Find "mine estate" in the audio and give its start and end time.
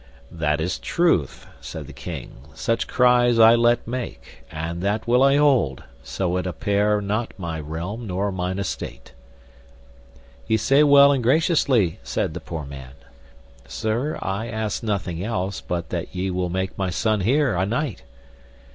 8.31-9.13